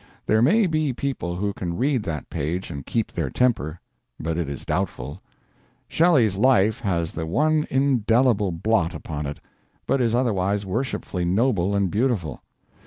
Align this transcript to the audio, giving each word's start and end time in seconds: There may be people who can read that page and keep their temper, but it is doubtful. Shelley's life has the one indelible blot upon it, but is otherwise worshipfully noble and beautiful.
There 0.25 0.41
may 0.41 0.65
be 0.65 0.93
people 0.93 1.35
who 1.35 1.53
can 1.53 1.77
read 1.77 2.01
that 2.01 2.27
page 2.31 2.71
and 2.71 2.83
keep 2.87 3.11
their 3.11 3.29
temper, 3.29 3.79
but 4.19 4.35
it 4.35 4.49
is 4.49 4.65
doubtful. 4.65 5.21
Shelley's 5.87 6.37
life 6.37 6.79
has 6.79 7.11
the 7.11 7.27
one 7.27 7.67
indelible 7.69 8.51
blot 8.51 8.95
upon 8.95 9.27
it, 9.27 9.39
but 9.85 10.01
is 10.01 10.15
otherwise 10.15 10.65
worshipfully 10.65 11.25
noble 11.25 11.75
and 11.75 11.91
beautiful. 11.91 12.41